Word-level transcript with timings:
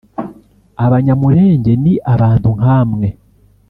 Abanyamulenge 0.85 1.71
ni 1.83 1.93
abantu 2.13 2.49
nkamwe 2.59 3.07